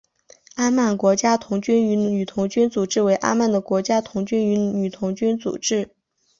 [0.55, 5.91] 阿曼国家童军与女童军组织为阿曼的国家童军与女童军组织。